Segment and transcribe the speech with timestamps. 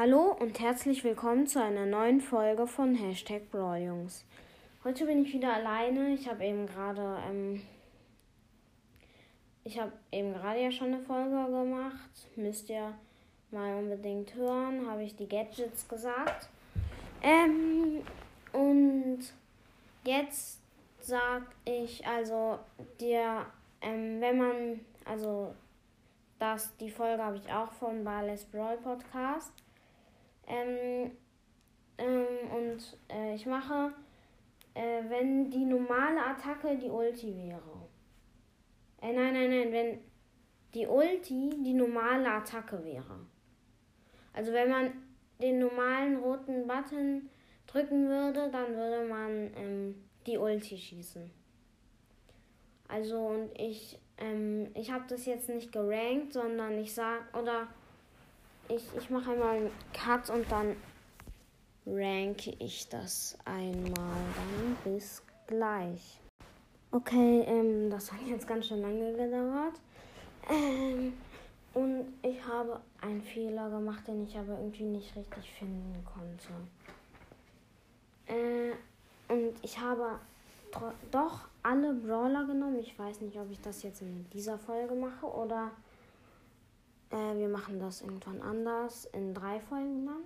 [0.00, 4.24] Hallo und herzlich willkommen zu einer neuen Folge von Hashtag Brawljungs.
[4.82, 6.14] Heute bin ich wieder alleine.
[6.14, 7.60] Ich habe eben gerade, ähm,
[9.62, 12.28] ich habe eben gerade ja schon eine Folge gemacht.
[12.34, 12.94] Müsst ihr
[13.50, 14.88] mal unbedingt hören.
[14.88, 16.48] Habe ich die Gadgets gesagt.
[17.22, 18.00] Ähm,
[18.54, 19.20] und
[20.06, 20.62] jetzt
[21.00, 22.58] sag ich also
[22.98, 23.44] dir,
[23.82, 25.54] ähm, wenn man, also
[26.38, 29.52] das, die Folge habe ich auch vom Barles Brawl Podcast.
[30.46, 31.12] Ähm,
[31.98, 33.92] ähm, und äh, ich mache,
[34.74, 37.88] äh, wenn die normale Attacke die Ulti wäre.
[39.02, 39.98] Äh, nein, nein, nein, wenn
[40.74, 43.26] die Ulti die normale Attacke wäre.
[44.32, 44.92] Also wenn man
[45.40, 47.28] den normalen roten Button
[47.66, 49.94] drücken würde, dann würde man ähm,
[50.26, 51.30] die Ulti schießen.
[52.88, 57.68] Also und ich, ähm, ich habe das jetzt nicht gerankt, sondern ich sag, oder
[58.70, 60.76] ich, ich mache einmal einen Cut und dann
[61.86, 63.94] ranke ich das einmal.
[63.94, 66.20] Dann bis gleich.
[66.92, 69.74] Okay, ähm, das hat jetzt ganz schön lange gedauert.
[70.48, 71.12] Ähm,
[71.74, 76.48] und ich habe einen Fehler gemacht, den ich aber irgendwie nicht richtig finden konnte.
[78.26, 78.72] Äh,
[79.32, 80.18] und ich habe
[81.10, 82.78] doch alle Brawler genommen.
[82.80, 85.70] Ich weiß nicht, ob ich das jetzt in dieser Folge mache oder
[87.10, 90.22] äh, wir machen das irgendwann anders in drei Folgen dann.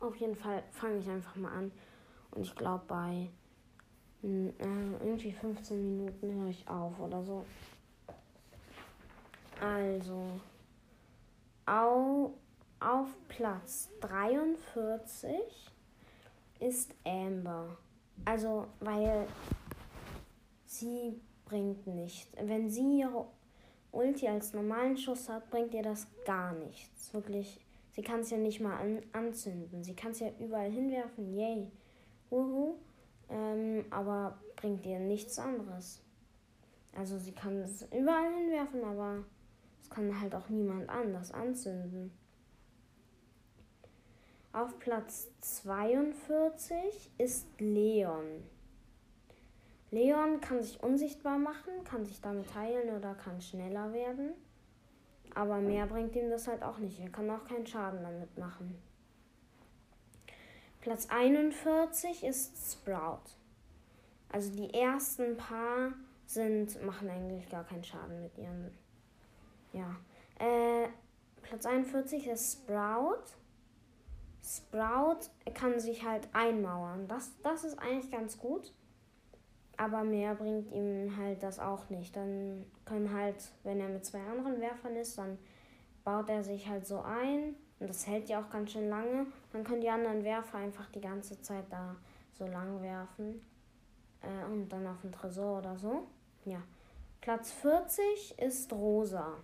[0.00, 1.72] Auf jeden Fall fange ich einfach mal an.
[2.30, 3.30] Und ich glaube, bei
[4.22, 4.50] äh,
[5.00, 7.44] irgendwie 15 Minuten höre ich auf oder so.
[9.60, 10.40] Also,
[11.66, 12.34] au,
[12.80, 15.30] auf Platz 43
[16.60, 17.76] ist Amber.
[18.24, 19.26] Also, weil
[20.66, 22.28] sie bringt nichts.
[22.40, 23.26] Wenn sie ihre
[23.94, 27.12] Ulti als normalen Schuss hat, bringt ihr das gar nichts.
[27.14, 29.84] Wirklich, sie kann es ja nicht mal an, anzünden.
[29.84, 31.70] Sie kann es ja überall hinwerfen, yay.
[32.30, 32.76] Uhu.
[33.30, 36.02] Ähm, aber bringt ihr nichts anderes.
[36.96, 39.24] Also sie kann es überall hinwerfen, aber
[39.82, 42.12] es kann halt auch niemand anders anzünden.
[44.52, 48.44] Auf Platz 42 ist Leon.
[49.94, 54.32] Leon kann sich unsichtbar machen, kann sich damit heilen oder kann schneller werden.
[55.34, 56.98] Aber mehr bringt ihm das halt auch nicht.
[56.98, 58.76] Er kann auch keinen Schaden damit machen.
[60.80, 63.22] Platz 41 ist Sprout.
[64.30, 65.92] Also die ersten paar
[66.26, 68.72] sind, machen eigentlich gar keinen Schaden mit ihren.
[69.72, 69.94] Ja.
[70.40, 70.88] Äh,
[71.42, 73.22] Platz 41 ist Sprout.
[74.42, 77.06] Sprout kann sich halt einmauern.
[77.06, 78.72] Das, das ist eigentlich ganz gut.
[79.76, 82.14] Aber mehr bringt ihm halt das auch nicht.
[82.16, 85.38] Dann können halt, wenn er mit zwei anderen Werfern ist, dann
[86.04, 87.54] baut er sich halt so ein.
[87.80, 89.26] Und das hält ja auch ganz schön lange.
[89.52, 91.96] Dann können die anderen Werfer einfach die ganze Zeit da
[92.32, 93.42] so lang werfen.
[94.22, 96.06] Äh, und dann auf den Tresor oder so.
[96.44, 96.62] Ja.
[97.20, 99.38] Platz 40 ist Rosa.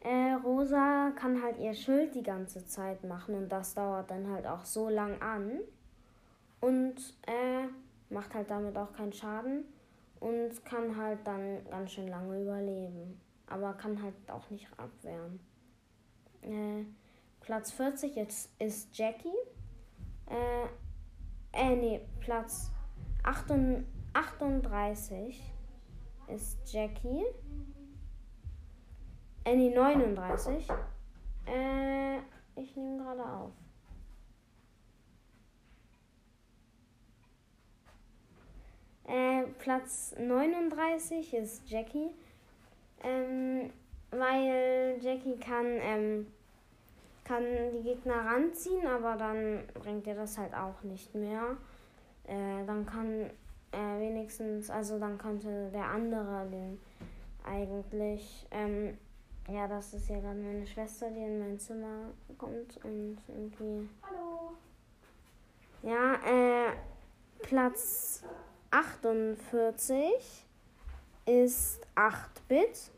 [0.00, 4.46] Äh, Rosa kann halt ihr Schild die ganze Zeit machen und das dauert dann halt
[4.46, 5.60] auch so lang an.
[6.60, 7.68] Und äh,
[8.10, 9.64] macht halt damit auch keinen Schaden
[10.20, 13.20] und kann halt dann ganz schön lange überleben.
[13.46, 15.40] Aber kann halt auch nicht abwehren.
[16.42, 16.84] Äh,
[17.40, 19.28] Platz 40 ist, ist Jackie.
[20.26, 20.66] Äh,
[21.52, 22.70] äh, nee, Platz
[23.24, 25.42] 38
[26.28, 27.24] ist Jackie.
[29.44, 30.68] Äh, nee, 39.
[31.46, 32.18] Äh,
[32.54, 33.50] ich nehme gerade auf.
[39.06, 42.10] Äh, Platz 39 ist Jackie.
[43.02, 43.70] Ähm,
[44.10, 46.26] weil Jackie kann, ähm,
[47.24, 51.56] kann die Gegner ranziehen, aber dann bringt ihr das halt auch nicht mehr.
[52.24, 53.30] Äh, dann kann
[53.72, 56.80] äh, wenigstens, also dann könnte der andere den
[57.44, 58.98] eigentlich, ähm,
[59.48, 63.88] ja, das ist ja gerade meine Schwester, die in mein Zimmer kommt und irgendwie.
[64.02, 64.52] Hallo.
[65.82, 66.72] Ja, äh,
[67.42, 68.22] Platz
[68.70, 70.46] 48
[71.26, 72.90] ist 8-Bit.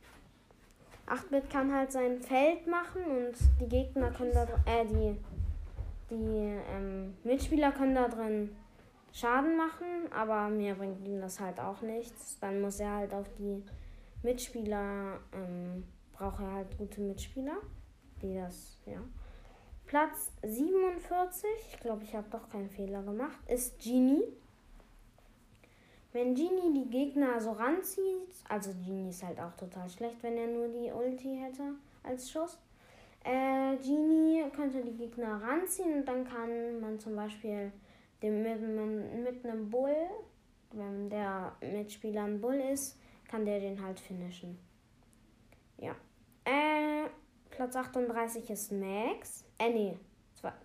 [1.07, 5.17] 8-Bit kann halt sein Feld machen und die Gegner können da äh, die,
[6.11, 8.55] die ähm, Mitspieler können da drin
[9.13, 12.39] Schaden machen, aber mir bringt ihm das halt auch nichts.
[12.41, 13.63] Dann muss er halt auf die
[14.23, 17.57] Mitspieler, ähm, braucht er halt gute Mitspieler,
[18.23, 19.01] die das, ja.
[19.87, 24.23] Platz 47, ich glaube, ich habe doch keinen Fehler gemacht, ist Genie.
[26.12, 30.47] Wenn Genie die Gegner so ranzieht, also Genie ist halt auch total schlecht, wenn er
[30.47, 32.59] nur die Ulti hätte als Schuss.
[33.25, 37.73] Äh, Genie könnte die Gegner ranziehen und dann kann man zum Beispiel
[38.23, 38.61] dem, mit,
[39.25, 39.97] mit einem Bull,
[40.73, 42.99] wenn der Mitspieler ein Bull ist,
[43.29, 44.59] kann der den halt finishen.
[45.79, 45.94] Ja.
[46.44, 47.09] Äh,
[47.50, 49.44] Platz 38 ist Max.
[49.59, 49.99] Äh, nee,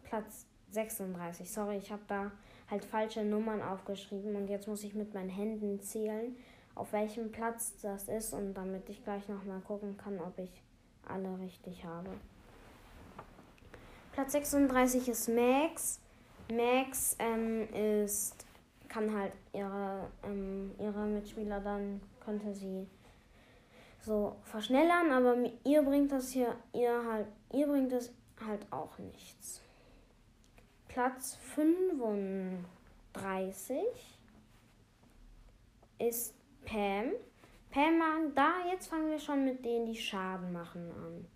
[0.04, 1.50] Platz 36.
[1.50, 2.32] Sorry, ich habe da
[2.70, 6.36] halt falsche Nummern aufgeschrieben und jetzt muss ich mit meinen Händen zählen,
[6.76, 10.52] auf welchem Platz das ist und damit ich gleich nochmal gucken kann, ob ich
[11.08, 12.10] alle richtig habe.
[14.12, 16.00] Platz 36 ist Max.
[16.52, 17.68] Max ähm,
[18.04, 18.36] ist,
[18.88, 22.88] kann halt ihre, ähm, ihre Mitspieler dann, könnte sie
[24.02, 28.12] so verschnellern, aber ihr bringt das hier, ihr halt, ihr bringt es
[28.46, 29.62] halt auch nichts.
[30.98, 33.78] Platz 35
[36.00, 36.34] ist
[36.66, 37.12] Pam.
[37.70, 41.28] Pam, da jetzt fangen wir schon mit denen, die Schaden machen an.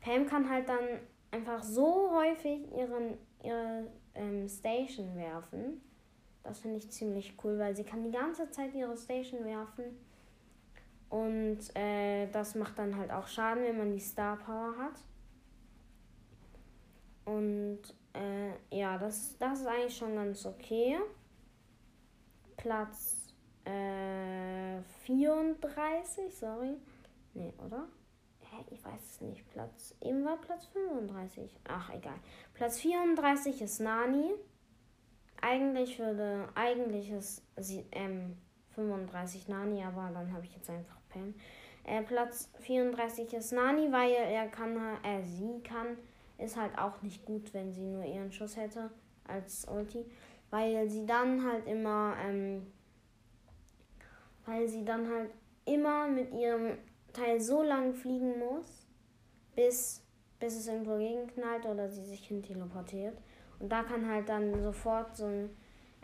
[0.00, 1.00] Pam kann halt dann
[1.32, 5.80] einfach so häufig ihren, ihre ähm, Station werfen.
[6.44, 9.98] Das finde ich ziemlich cool, weil sie kann die ganze Zeit ihre Station werfen.
[11.08, 15.00] Und äh, das macht dann halt auch Schaden, wenn man die Star Power hat.
[17.24, 20.98] Und äh, ja, das, das ist eigentlich schon ganz okay.
[22.56, 23.34] Platz
[23.64, 26.76] äh, 34, sorry.
[27.34, 27.86] Nee, oder?
[28.40, 29.48] Hä, ich weiß es nicht.
[29.50, 29.94] Platz.
[30.00, 31.50] Eben war Platz 35.
[31.68, 32.18] Ach, egal.
[32.54, 34.30] Platz 34 ist Nani.
[35.42, 36.48] Eigentlich würde.
[36.54, 38.36] Eigentlich ist sie, ähm,
[38.76, 41.34] 35 Nani, aber dann habe ich jetzt einfach Pam.
[41.84, 45.96] Äh, Platz 34 ist Nani, weil er kann, äh, sie kann
[46.38, 48.90] ist halt auch nicht gut, wenn sie nur ihren Schuss hätte
[49.26, 50.04] als Ulti,
[50.50, 52.66] weil sie dann halt immer, ähm,
[54.44, 55.30] weil sie dann halt
[55.64, 56.78] immer mit ihrem
[57.12, 58.86] Teil so lang fliegen muss,
[59.54, 60.02] bis,
[60.38, 63.18] bis es irgendwo gegenknallt oder sie sich hin teleportiert.
[63.58, 65.50] Und da kann halt dann sofort so ein,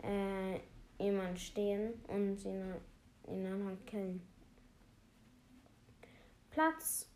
[0.03, 0.59] äh,
[1.03, 4.21] jemand stehen und sie ihn dann halt killen.
[6.49, 7.09] Platz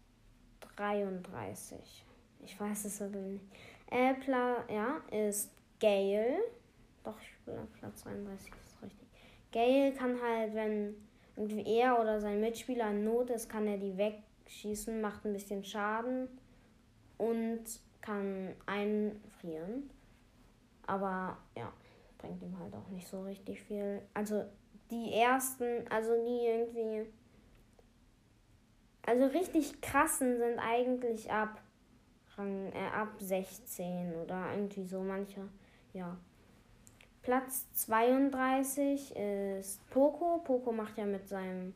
[0.75, 2.06] 33
[2.47, 3.43] ich weiß es aber nicht.
[3.91, 4.13] Äh,
[4.73, 6.37] ja, ist Gale.
[7.03, 9.07] Doch, ich bin auf Platz 32, ist richtig.
[9.51, 10.95] Gale kann halt, wenn
[11.35, 15.63] irgendwie er oder sein Mitspieler in Not ist, kann er die wegschießen, macht ein bisschen
[15.63, 16.29] Schaden
[17.17, 17.63] und
[18.01, 19.89] kann einfrieren.
[20.85, 21.71] Aber ja,
[22.17, 24.01] bringt ihm halt auch nicht so richtig viel.
[24.13, 24.45] Also
[24.89, 27.11] die ersten, also die irgendwie.
[29.05, 31.61] Also richtig krassen sind eigentlich ab
[32.37, 35.41] Rang äh, ab 16 oder irgendwie so manche.
[35.93, 36.17] Ja.
[37.21, 40.39] Platz 32 ist Poco.
[40.43, 41.73] Poco macht ja mit seinem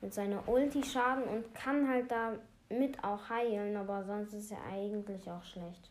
[0.00, 5.28] mit seiner Ulti Schaden und kann halt damit auch heilen, aber sonst ist er eigentlich
[5.28, 5.90] auch schlecht.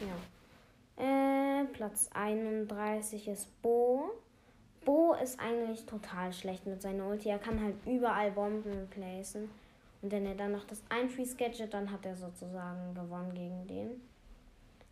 [0.00, 0.16] Ja.
[1.04, 4.10] Äh, Platz 31 ist Bo.
[4.84, 7.28] Bo ist eigentlich total schlecht mit seiner Ulti.
[7.28, 9.50] Er kann halt überall Bomben placen.
[10.02, 14.00] Und wenn er dann noch das Einfreeze-Gadget, dann hat er sozusagen gewonnen gegen den.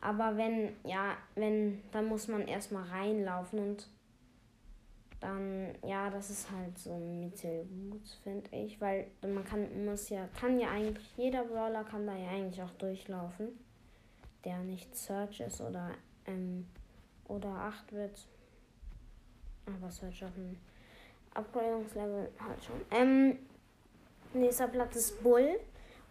[0.00, 3.88] Aber wenn, ja, wenn, dann muss man erstmal reinlaufen und
[5.20, 8.80] dann, ja, das ist halt so mittelgut, finde ich.
[8.80, 12.70] Weil man kann, muss ja, kann ja eigentlich, jeder Brawler kann da ja eigentlich auch
[12.72, 13.48] durchlaufen.
[14.44, 15.90] Der nicht Search ist oder,
[16.26, 16.66] ähm,
[17.26, 18.28] oder 8 wird.
[19.66, 20.56] Aber Search auf dem
[21.34, 22.80] Upgradungslevel halt schon.
[22.92, 23.38] Ähm,
[24.34, 25.58] Nächster Platz ist Bull.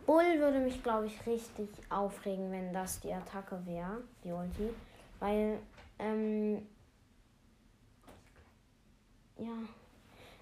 [0.05, 4.69] Bull würde mich, glaube ich, richtig aufregen, wenn das die Attacke wäre, die Ulti.
[5.19, 5.59] Weil,
[5.99, 6.65] ähm,
[9.37, 9.53] ja,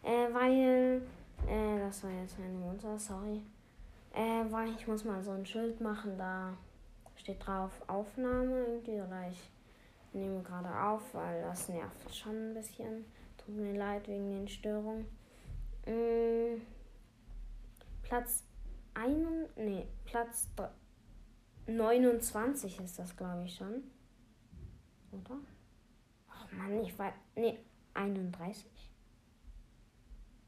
[0.03, 1.01] äh, weil,
[1.49, 3.41] äh, das war jetzt meine Mutter, sorry.
[4.13, 6.53] Äh, weil ich muss mal so ein Schild machen, da
[7.17, 9.49] steht drauf Aufnahme irgendwie, oder ich
[10.13, 13.03] nehme gerade auf, weil das nervt schon ein bisschen.
[13.37, 15.05] Tut mir leid wegen den Störungen.
[15.85, 16.61] Mmh.
[18.05, 18.43] Platz
[18.93, 20.47] 1, nee, Platz
[21.65, 23.83] 29 ist das, glaube ich, schon.
[25.11, 25.39] Oder?
[26.29, 27.13] Ach Mann, ich weiß.
[27.35, 27.57] Nee,
[27.95, 28.67] 31.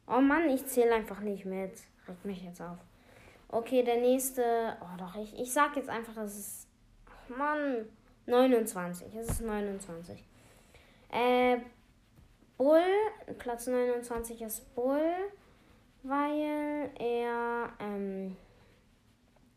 [0.05, 1.73] Oh Mann, ich zähle einfach nicht mit.
[2.07, 2.77] Regt mich jetzt auf.
[3.47, 4.77] Okay, der nächste.
[4.81, 6.67] Oh doch, ich, ich sag jetzt einfach, dass es.
[7.07, 7.87] Ach Mann.
[8.27, 9.15] 29.
[9.15, 10.23] Es ist 29.
[11.09, 11.57] Äh,
[12.57, 12.83] Bull.
[13.39, 15.31] Platz 29 ist Bull
[16.07, 18.35] weil er, ähm,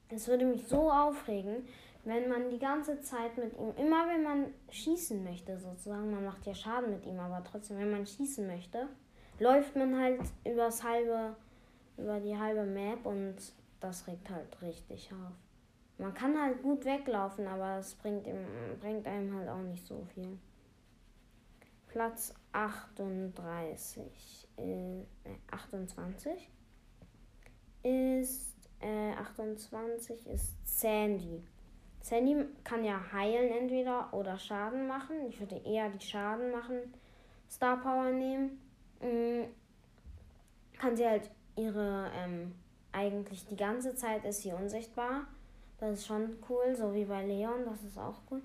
[0.08, 1.66] es würde mich so aufregen,
[2.04, 6.46] wenn man die ganze Zeit mit ihm, immer wenn man schießen möchte, sozusagen, man macht
[6.46, 8.88] ja Schaden mit ihm, aber trotzdem, wenn man schießen möchte,
[9.38, 11.36] läuft man halt übers halbe,
[11.96, 13.36] über die halbe Map und
[13.80, 15.32] das regt halt richtig auf.
[15.98, 18.26] Man kann halt gut weglaufen, aber es bringt,
[18.80, 20.38] bringt einem halt auch nicht so viel.
[21.90, 25.02] Platz 38, äh,
[25.50, 26.48] 28
[27.82, 31.42] ist äh, 28 ist Sandy.
[32.00, 35.16] Sandy kann ja heilen entweder oder Schaden machen.
[35.28, 36.94] Ich würde eher die Schaden machen
[37.50, 38.60] Star Power nehmen.
[39.00, 39.46] Mhm.
[40.78, 42.54] Kann sie halt ihre ähm,
[42.92, 45.26] eigentlich die ganze Zeit ist sie unsichtbar.
[45.78, 48.42] Das ist schon cool, so wie bei Leon, das ist auch cool.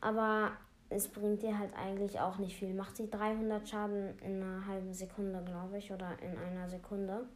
[0.00, 0.52] Aber
[0.90, 2.72] es bringt dir halt eigentlich auch nicht viel.
[2.72, 7.26] Macht sie 300 Schaden in einer halben Sekunde, glaube ich, oder in einer Sekunde.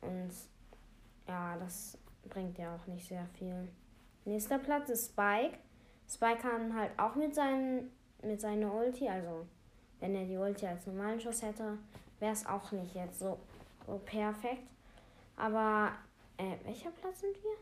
[0.00, 0.30] Und
[1.28, 1.96] ja, das
[2.28, 3.68] bringt dir auch nicht sehr viel.
[4.24, 5.58] Nächster Platz ist Spike.
[6.08, 9.46] Spike kann halt auch mit, seinen, mit seiner Ulti, also
[10.00, 11.78] wenn er die Ulti als normalen Schuss hätte,
[12.18, 13.38] wäre es auch nicht jetzt so,
[13.86, 14.66] so perfekt.
[15.36, 15.92] Aber,
[16.36, 17.56] äh, welcher Platz sind wir?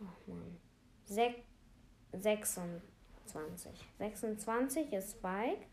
[0.00, 0.56] Oh Mann.
[1.04, 1.42] Sek
[2.12, 2.95] 26.
[3.98, 5.66] 26 ist Spike.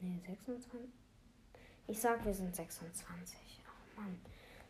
[0.00, 0.90] Ne, 26.
[1.86, 3.38] Ich sag, wir sind 26.
[3.66, 4.18] Oh Mann.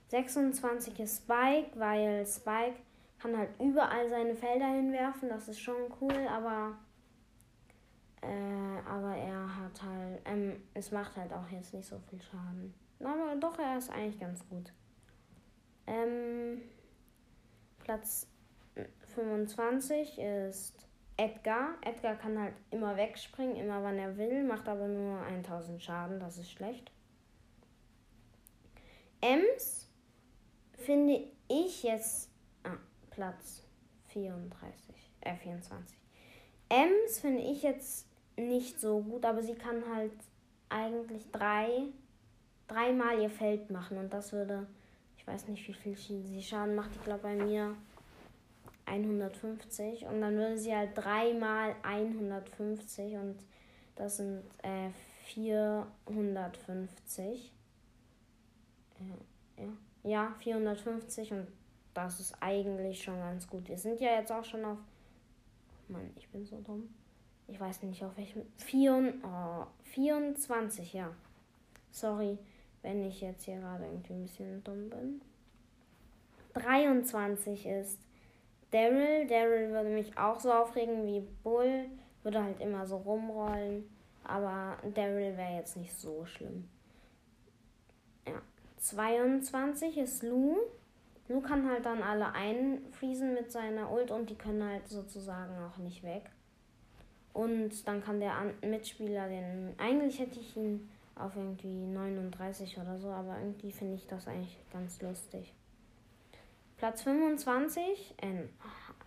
[0.09, 2.77] 26 ist Spike, weil Spike
[3.19, 5.29] kann halt überall seine Felder hinwerfen.
[5.29, 6.79] Das ist schon cool, aber
[8.23, 12.75] äh, aber er hat halt, ähm, es macht halt auch jetzt nicht so viel Schaden.
[13.01, 14.73] Aber doch, er ist eigentlich ganz gut.
[15.87, 16.61] Ähm,
[17.79, 18.27] Platz
[19.15, 20.75] 25 ist
[21.17, 21.75] Edgar.
[21.83, 26.39] Edgar kann halt immer wegspringen, immer wann er will, macht aber nur 1000 Schaden, das
[26.39, 26.91] ist schlecht.
[29.21, 29.89] Ems
[30.79, 32.31] finde ich jetzt
[32.65, 32.79] ah,
[33.11, 33.63] Platz
[34.09, 35.99] 34, äh 24.
[36.71, 40.13] Ems finde ich jetzt nicht so gut, aber sie kann halt
[40.71, 41.89] eigentlich drei,
[42.67, 44.67] dreimal ihr Feld machen und das würde,
[45.19, 46.95] ich weiß nicht, wie viel sie Schaden macht.
[46.95, 47.77] Ich glaube bei mir
[48.91, 53.37] 150 und dann würde sie halt dreimal 150 und
[53.97, 54.91] das sind äh,
[55.27, 57.53] 450.
[58.99, 59.07] Ja,
[59.65, 59.73] ja.
[60.03, 61.47] ja, 450 und
[61.95, 63.67] das ist eigentlich schon ganz gut.
[63.69, 64.79] Wir sind ja jetzt auch schon auf.
[65.89, 66.89] Mann, ich bin so dumm
[67.51, 71.11] ich weiß nicht auf welchem, 4, oh, 24, ja.
[71.91, 72.39] Sorry,
[72.83, 75.21] wenn ich jetzt hier gerade irgendwie ein bisschen dumm bin.
[76.55, 77.99] 23 ist
[78.71, 79.27] Daryl.
[79.27, 81.87] Daryl würde mich auch so aufregen wie Bull.
[82.23, 83.89] Würde halt immer so rumrollen.
[84.25, 86.69] Aber Daryl wäre jetzt nicht so schlimm.
[88.27, 88.41] Ja.
[88.79, 90.57] 22 ist Lou.
[91.29, 95.79] Lou kann halt dann alle einfriesen mit seiner Ult und die können halt sozusagen auch
[95.79, 96.31] nicht weg.
[97.33, 99.75] Und dann kann der Mitspieler den.
[99.79, 104.59] Eigentlich hätte ich ihn auf irgendwie 39 oder so, aber irgendwie finde ich das eigentlich
[104.73, 105.53] ganz lustig.
[106.81, 108.45] Platz 25, äh,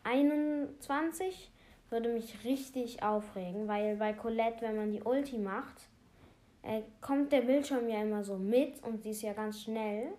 [0.04, 1.52] 21
[1.90, 5.90] würde mich richtig aufregen, weil bei Colette, wenn man die Ulti macht,
[6.62, 10.14] äh, kommt der Bildschirm ja immer so mit und sie ist ja ganz schnell.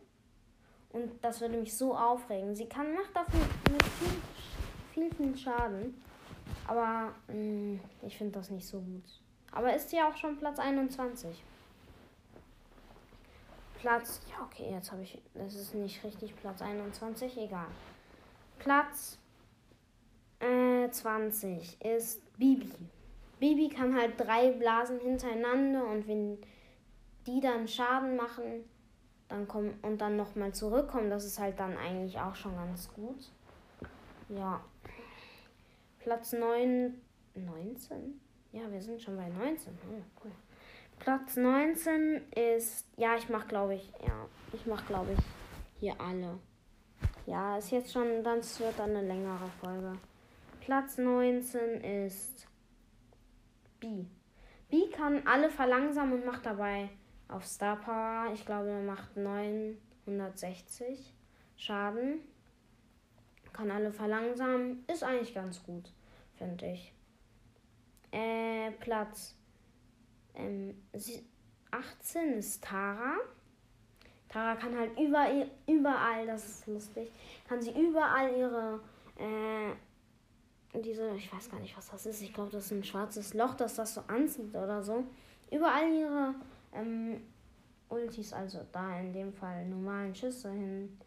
[0.92, 2.56] Und das würde mich so aufregen.
[2.56, 3.38] Sie kann macht dafür
[3.70, 4.20] mit viel,
[4.92, 6.02] viel, viel Schaden.
[6.66, 9.04] Aber mh, mm, ich finde das nicht so gut.
[9.52, 11.40] Aber ist ja auch schon Platz 21.
[13.84, 17.66] Platz, ja okay, jetzt habe ich, das ist nicht richtig Platz 21, egal.
[18.58, 19.18] Platz
[20.40, 22.72] äh, 20 ist Bibi.
[23.38, 26.38] Bibi kann halt drei Blasen hintereinander und wenn
[27.26, 28.64] die dann Schaden machen,
[29.28, 33.30] dann kommen und dann nochmal zurückkommen, das ist halt dann eigentlich auch schon ganz gut.
[34.30, 34.64] Ja.
[35.98, 36.94] Platz 9,
[37.34, 38.18] 19?
[38.52, 39.74] Ja, wir sind schon bei 19.
[39.90, 40.32] Oh, cool.
[41.04, 45.18] Platz 19 ist, ja, ich mach glaube ich, ja, ich mach glaube ich
[45.78, 46.38] hier alle.
[47.26, 49.92] Ja, ist jetzt schon, dann wird dann eine längere Folge.
[50.60, 52.48] Platz 19 ist
[53.80, 54.06] B.
[54.70, 56.88] B kann alle verlangsamen und macht dabei
[57.28, 61.12] auf Star Power, ich glaube, er macht 960
[61.58, 62.20] Schaden
[63.52, 64.84] kann alle verlangsamen.
[64.88, 65.92] Ist eigentlich ganz gut,
[66.34, 66.92] finde ich.
[68.10, 69.36] Äh, Platz
[70.34, 70.74] ähm,
[71.70, 73.16] 18 ist Tara.
[74.28, 77.10] Tara kann halt überall, überall, das ist lustig,
[77.48, 78.80] kann sie überall ihre,
[79.16, 82.22] äh, diese, ich weiß gar nicht, was das ist.
[82.22, 85.04] Ich glaube, das ist ein schwarzes Loch, das das so anzieht oder so.
[85.50, 86.34] Überall ihre
[86.72, 87.20] ähm,
[87.88, 90.98] Ultis, also da in dem Fall normalen Schüsse hin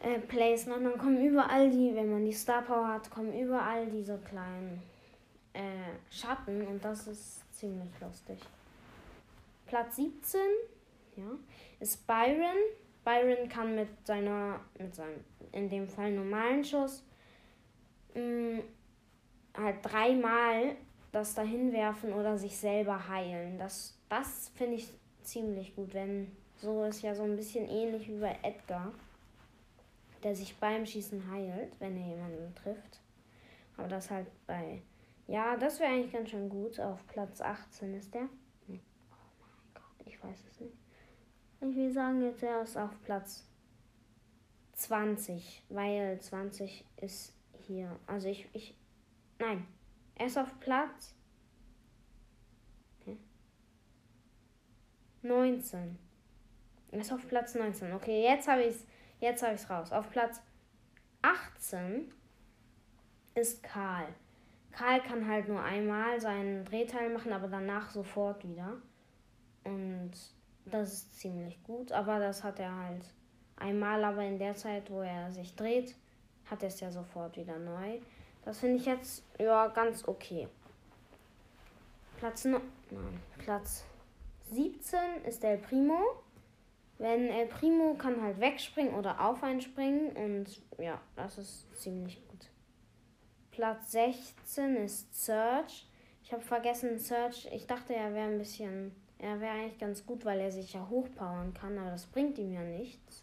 [0.00, 3.86] äh, placen und dann kommen überall die, wenn man die Star Power hat, kommen überall
[3.86, 4.82] diese kleinen
[5.52, 5.60] äh,
[6.10, 8.38] Schatten und das ist ziemlich lustig.
[9.66, 10.40] Platz 17
[11.16, 11.24] ja,
[11.80, 12.56] ist Byron.
[13.04, 17.04] Byron kann mit seiner, mit seinem, in dem Fall normalen Schuss,
[18.14, 18.62] mh, mm,
[19.56, 20.76] halt dreimal
[21.10, 23.58] das dahin werfen oder sich selber heilen.
[23.58, 24.88] Das, das finde ich
[25.22, 28.92] ziemlich gut, wenn so ist ja so ein bisschen ähnlich wie bei Edgar,
[30.22, 33.00] der sich beim Schießen heilt, wenn er jemanden trifft.
[33.76, 34.80] Aber das halt bei.
[35.26, 36.78] Ja, das wäre eigentlich ganz schön gut.
[36.80, 38.22] Auf Platz 18 ist der.
[38.22, 38.28] Oh
[38.68, 38.80] mein
[39.74, 40.76] Gott, ich weiß es nicht.
[41.60, 43.46] Ich will sagen, jetzt er ist auf Platz
[44.74, 47.34] 20, weil 20 ist
[47.66, 47.98] hier.
[48.06, 48.76] Also ich, ich,
[49.38, 49.66] nein,
[50.16, 51.14] er ist auf Platz
[53.00, 53.16] okay.
[55.22, 55.98] 19.
[56.90, 57.92] Er ist auf Platz 19.
[57.92, 58.86] Okay, jetzt habe ich es
[59.22, 59.92] jetzt habe ich raus.
[59.92, 60.42] Auf Platz
[61.22, 62.12] 18
[63.34, 64.08] ist Karl.
[64.72, 68.78] Karl kann halt nur einmal seinen Drehteil machen, aber danach sofort wieder.
[69.64, 70.12] Und
[70.64, 73.04] das ist ziemlich gut, aber das hat er halt
[73.56, 75.94] einmal, aber in der Zeit, wo er sich dreht,
[76.46, 77.98] hat er es ja sofort wieder neu.
[78.44, 80.48] Das finde ich jetzt ja ganz okay.
[82.18, 82.60] Platz, no
[83.38, 83.84] Platz
[84.50, 85.98] 17 ist El Primo.
[86.98, 92.20] Wenn El Primo kann halt wegspringen oder auf einen springen und ja, das ist ziemlich
[92.28, 92.48] gut.
[93.52, 95.86] Platz 16 ist Search.
[96.24, 97.48] Ich habe vergessen Search.
[97.52, 98.92] Ich dachte, er wäre ein bisschen
[99.22, 102.52] er wäre eigentlich ganz gut, weil er sich ja hochpowern kann, aber das bringt ihm
[102.52, 103.22] ja nichts.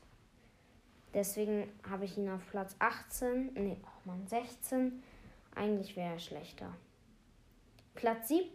[1.13, 5.03] Deswegen habe ich ihn auf Platz 18, nee, oh Mann, 16.
[5.55, 6.73] Eigentlich wäre er schlechter.
[7.95, 8.49] Platz 7,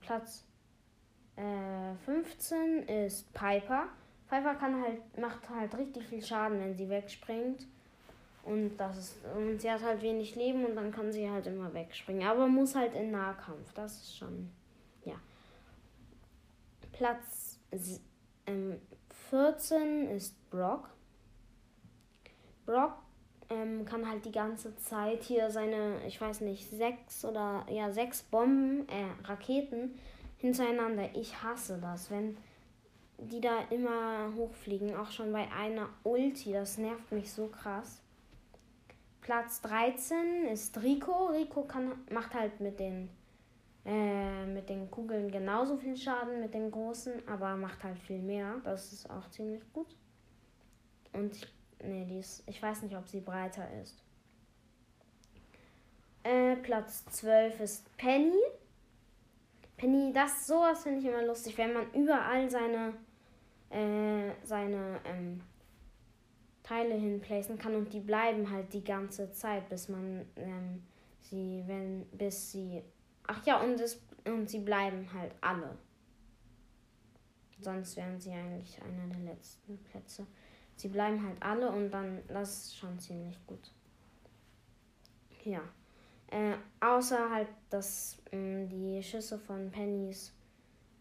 [0.00, 0.44] Platz
[1.36, 3.88] äh, 15 ist Piper.
[4.28, 7.66] Piper kann halt, macht halt richtig viel Schaden, wenn sie wegspringt.
[8.44, 11.72] Und das ist, und sie hat halt wenig Leben und dann kann sie halt immer
[11.72, 12.26] wegspringen.
[12.28, 13.72] Aber muss halt in Nahkampf.
[13.72, 14.50] Das ist schon,
[15.04, 15.14] ja.
[16.92, 17.58] Platz
[18.46, 18.80] ähm,
[19.30, 20.90] 14 ist Brock.
[22.66, 22.92] Brock
[23.50, 28.22] ähm, kann halt die ganze Zeit hier seine, ich weiß nicht, sechs oder ja, sechs
[28.22, 29.98] Bomben, äh, Raketen
[30.36, 31.08] hintereinander.
[31.14, 32.36] Ich hasse das, wenn
[33.18, 36.52] die da immer hochfliegen, auch schon bei einer Ulti.
[36.52, 38.03] Das nervt mich so krass.
[39.24, 41.28] Platz 13 ist Rico.
[41.28, 43.08] Rico kann, macht halt mit den
[43.86, 48.60] äh, mit den Kugeln genauso viel Schaden mit den großen, aber macht halt viel mehr.
[48.64, 49.96] Das ist auch ziemlich gut.
[51.14, 51.46] Und ich,
[51.82, 54.02] nee, die ist, ich weiß nicht, ob sie breiter ist.
[56.22, 58.42] Äh, Platz 12 ist Penny.
[59.78, 62.92] Penny, das sowas finde ich immer lustig, wenn man überall seine
[63.70, 65.40] äh, seine ähm,
[66.64, 70.82] Teile hinplacen kann und die bleiben halt die ganze Zeit, bis man ähm,
[71.20, 72.82] sie, wenn, bis sie
[73.26, 75.76] Ach ja, und, es, und sie bleiben halt alle.
[77.60, 80.26] Sonst wären sie eigentlich einer der letzten Plätze.
[80.76, 83.70] Sie bleiben halt alle und dann, das ist schon ziemlich gut.
[85.44, 85.62] Ja.
[86.28, 90.32] Äh, außer halt, dass mh, mm, die Schüsse von Pennys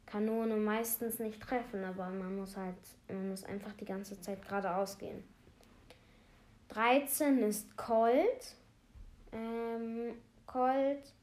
[0.06, 2.76] Kanone meistens nicht treffen, aber man muss halt,
[3.08, 5.24] man muss einfach die ganze Zeit geradeaus gehen.
[6.70, 8.56] 13 ist Colt.
[9.32, 11.14] Ähm, Colt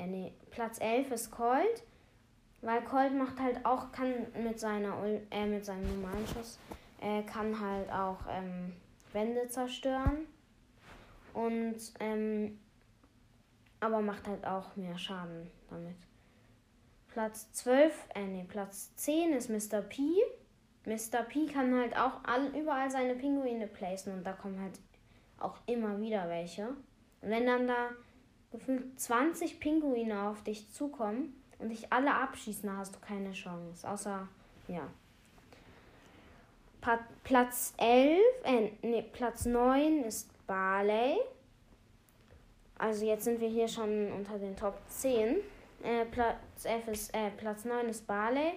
[0.00, 1.84] äh, nee, Platz 11 ist Colt.
[2.62, 6.58] Weil Colt macht halt auch, kann mit seiner äh, mit seinem normalen Schuss,
[7.00, 8.74] äh, kann halt auch ähm,
[9.12, 10.26] Wände zerstören.
[11.32, 12.58] Und ähm,
[13.78, 15.96] aber macht halt auch mehr Schaden damit.
[17.08, 19.80] Platz 12, äh nee, Platz 10 ist Mr.
[19.80, 20.02] P.
[20.86, 21.22] Mr.
[21.28, 24.78] P kann halt auch all, überall seine Pinguine placen und da kommen halt
[25.38, 26.68] auch immer wieder welche.
[26.68, 27.90] Und wenn dann da
[28.50, 33.88] gefühlt 20 Pinguine auf dich zukommen und dich alle abschießen, da hast du keine Chance.
[33.88, 34.26] Außer,
[34.68, 34.86] ja.
[36.80, 41.18] Pa Platz 11, äh, nee, Platz 9 ist Barley.
[42.78, 45.36] Also jetzt sind wir hier schon unter den Top 10.
[45.82, 48.54] Äh, Platz 11 ist, äh, Platz 9 ist Barley.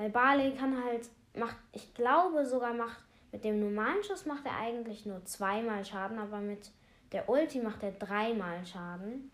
[0.00, 4.56] Weil Barley kann halt, macht, ich glaube sogar macht, mit dem normalen Schuss macht er
[4.56, 6.70] eigentlich nur zweimal Schaden, aber mit
[7.12, 9.30] der Ulti macht er dreimal Schaden.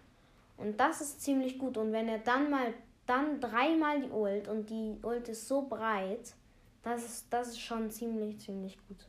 [0.56, 1.76] Und das ist ziemlich gut.
[1.76, 2.74] Und wenn er dann mal,
[3.06, 6.34] dann dreimal die Ult und die Ult ist so breit,
[6.82, 9.06] das ist, das ist schon ziemlich, ziemlich gut.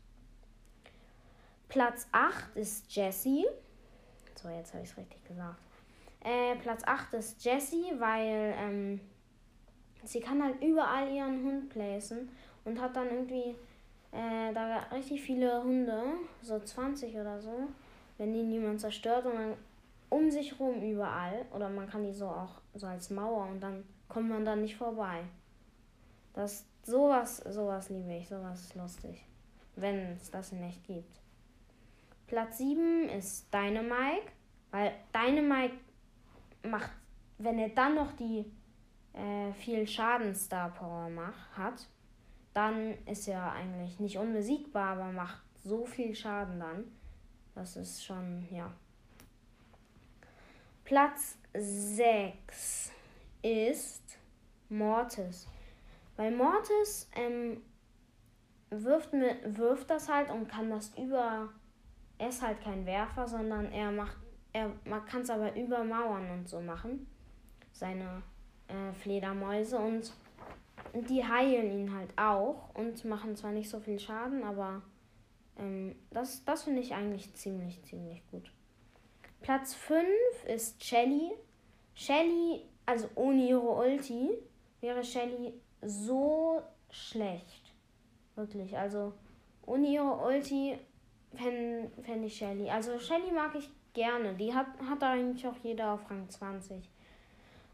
[1.69, 3.47] Platz 8 ist Jessie.
[4.35, 5.57] So, jetzt habe ich es richtig gesagt.
[6.23, 9.01] Äh, Platz 8 ist Jessie, weil ähm,
[10.07, 12.29] sie kann halt überall ihren Hund placen
[12.65, 13.55] und hat dann irgendwie
[14.11, 16.03] äh, da richtig viele Hunde,
[16.41, 17.67] so 20 oder so
[18.17, 19.53] wenn die niemand zerstört und dann
[20.09, 23.83] um sich rum überall oder man kann die so auch so als Mauer und dann
[24.07, 25.23] kommt man da nicht vorbei.
[26.33, 29.25] Das sowas, sowas liebe ich, sowas ist lustig.
[29.75, 31.19] Wenn es das in echt gibt.
[32.25, 34.27] Platz 7 ist Dynamite,
[34.71, 35.75] weil Dynamite
[36.63, 36.91] macht,
[37.37, 38.45] wenn er dann noch die
[39.17, 41.87] äh, viel Schaden Star Power macht, hat,
[42.53, 46.85] dann ist er eigentlich nicht unbesiegbar, aber macht so viel Schaden dann.
[47.55, 48.71] Das ist schon, ja.
[50.83, 52.91] Platz 6
[53.41, 54.19] ist
[54.69, 55.47] Mortis.
[56.15, 57.61] Weil Mortis ähm,
[58.69, 61.49] wirft, wirft das halt und kann das über.
[62.19, 64.17] Er ist halt kein Werfer, sondern er macht.
[64.53, 64.71] Er,
[65.05, 67.05] kann es aber über Mauern und so machen.
[67.71, 68.23] Seine
[68.67, 70.11] äh, Fledermäuse und
[70.93, 74.81] die heilen ihn halt auch und machen zwar nicht so viel Schaden, aber
[75.57, 78.51] ähm, das, das finde ich eigentlich ziemlich, ziemlich gut.
[79.41, 80.05] Platz 5
[80.47, 81.31] ist Shelly.
[81.93, 84.29] Shelly, also ohne ihre Ulti,
[84.81, 87.73] wäre Shelly so schlecht.
[88.35, 89.13] Wirklich, also
[89.65, 90.77] ohne ihre Ulti
[91.33, 92.69] fände fänd ich Shelly.
[92.69, 94.33] Also Shelly mag ich gerne.
[94.35, 96.89] Die hat, hat eigentlich auch jeder auf Rang 20.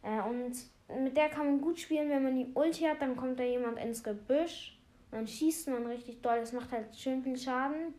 [0.03, 0.53] Äh, und
[0.87, 3.79] mit der kann man gut spielen, wenn man die Ulti hat, dann kommt da jemand
[3.79, 4.77] ins Gebüsch.
[5.11, 6.39] Dann schießt man richtig doll.
[6.39, 7.93] Das macht halt schön viel Schaden.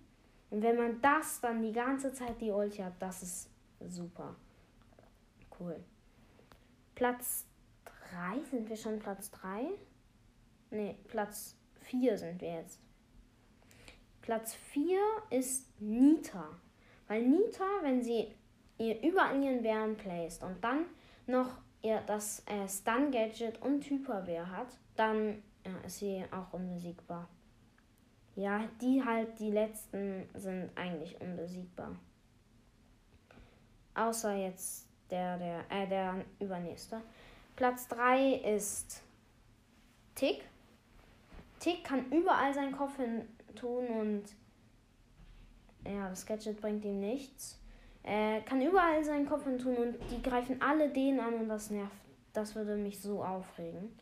[0.51, 3.51] Und wenn man das dann die ganze Zeit die Ulti hat, das ist
[3.88, 4.37] super.
[5.59, 5.83] Cool.
[6.94, 7.47] Platz
[8.12, 9.68] 3, sind wir schon Platz 3?
[10.70, 12.81] Ne, Platz 4 sind wir jetzt.
[14.23, 14.99] Platz 4
[15.31, 16.49] ist Nita.
[17.09, 18.35] Weil Nita, wenn sie
[18.79, 20.87] ihr überall ihren Bären placed und dann
[21.27, 27.29] noch ihr das äh, Stun-Gadget und Hyperwehr hat, dann ja, ist sie auch unbesiegbar.
[28.37, 31.94] Ja, die halt, die letzten sind eigentlich unbesiegbar.
[33.94, 37.01] Außer jetzt der, der, äh, der übernächste.
[37.55, 39.03] Platz 3 ist
[40.16, 40.44] Tick.
[41.61, 44.25] Tick kann überall seinen Kopf hin tun und
[45.87, 47.61] ja, das Gadget bringt ihm nichts.
[48.04, 51.70] Er kann überall seinen Kopf hin tun und die greifen alle den an und das
[51.70, 51.90] nervt.
[52.34, 53.98] Das würde mich so aufregen.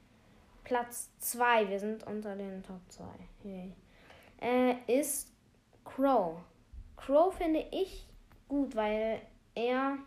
[0.64, 3.04] Platz 2, wir sind unter den Top 2.
[3.42, 3.72] Hey.
[4.40, 5.32] Äh, ist
[5.84, 6.40] Crow.
[6.96, 8.06] Crow finde ich
[8.48, 9.20] gut, weil
[9.54, 9.98] er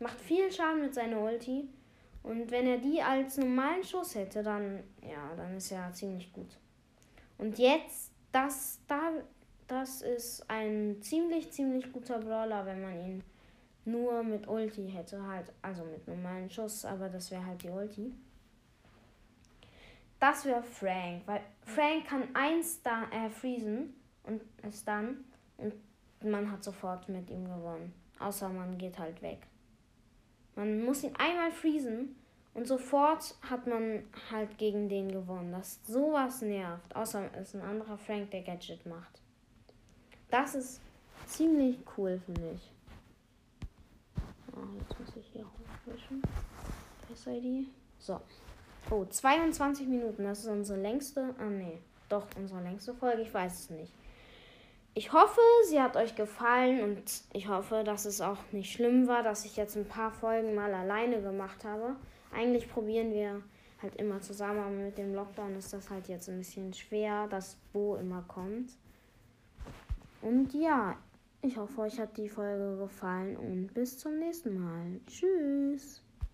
[0.00, 1.68] macht viel Schaden mit seiner Ulti.
[2.22, 6.58] Und wenn er die als normalen Schuss hätte, dann, ja, dann ist er ziemlich gut.
[7.38, 9.12] Und jetzt, das, da,
[9.70, 13.24] das ist ein ziemlich, ziemlich guter Brawler, wenn man ihn
[13.84, 18.12] nur mit Ulti hätte, halt, also mit normalen Schuss, aber das wäre halt die Ulti.
[20.18, 25.24] Das wäre Frank, weil Frank kann eins da äh, freezen und es dann
[25.56, 25.72] und
[26.22, 27.94] man hat sofort mit ihm gewonnen.
[28.18, 29.46] Außer man geht halt weg.
[30.56, 32.16] Man muss ihn einmal freezen
[32.52, 35.52] und sofort hat man halt gegen den gewonnen.
[35.52, 36.94] Das sowas nervt.
[36.94, 39.19] Außer es ist ein anderer Frank, der Gadget macht.
[40.30, 40.80] Das ist
[41.26, 42.70] ziemlich cool, finde ich.
[44.52, 46.22] Oh, jetzt muss ich hier hochwischen.
[47.08, 47.66] Face-ID.
[47.98, 48.20] So.
[48.90, 50.24] Oh, 22 Minuten.
[50.24, 51.34] Das ist unsere längste.
[51.38, 51.78] Ah, nee.
[52.08, 53.22] Doch, unsere längste Folge.
[53.22, 53.92] Ich weiß es nicht.
[54.94, 59.22] Ich hoffe, sie hat euch gefallen und ich hoffe, dass es auch nicht schlimm war,
[59.22, 61.94] dass ich jetzt ein paar Folgen mal alleine gemacht habe.
[62.32, 63.42] Eigentlich probieren wir
[63.80, 67.56] halt immer zusammen, aber mit dem Lockdown ist das halt jetzt ein bisschen schwer, dass
[67.72, 68.70] Bo immer kommt.
[70.22, 70.96] Und ja,
[71.42, 75.00] ich hoffe, euch hat die Folge gefallen und bis zum nächsten Mal.
[75.06, 76.02] Tschüss.